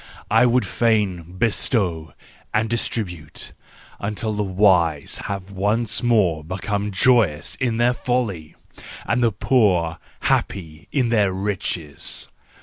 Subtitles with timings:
[0.31, 2.13] I would fain bestow
[2.55, 3.53] and distribute,
[3.99, 8.55] until the wise have once more become joyous in their folly,
[9.05, 12.29] and the poor happy in their riches.